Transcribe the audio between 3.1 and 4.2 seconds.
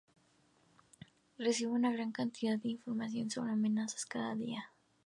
sobre amenazas